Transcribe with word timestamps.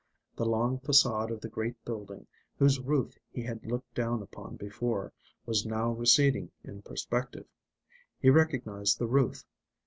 The 0.35 0.45
long 0.47 0.79
façade 0.79 1.29
of 1.29 1.41
the 1.41 1.47
great 1.47 1.75
building, 1.85 2.25
whose 2.57 2.79
roof 2.79 3.19
he 3.29 3.43
had 3.43 3.63
looked 3.67 3.93
down 3.93 4.23
upon 4.23 4.55
before, 4.55 5.13
was 5.45 5.63
now 5.63 5.91
receding 5.91 6.49
in 6.63 6.81
perspective. 6.81 7.45
He 8.19 8.31
recognised 8.31 8.97
the 8.97 9.05
roof. 9.05 9.45